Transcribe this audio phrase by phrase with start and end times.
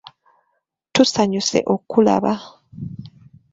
[0.93, 2.33] Tusanyuse okkulaba.